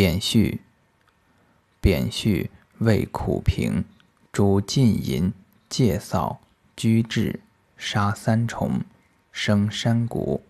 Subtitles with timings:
[0.00, 0.60] 扁絮，
[1.78, 3.84] 扁絮味苦平，
[4.32, 5.30] 主浸淫、
[5.68, 6.40] 戒扫、
[6.74, 7.40] 居滞、
[7.76, 8.80] 杀三虫、
[9.30, 10.42] 生山谷。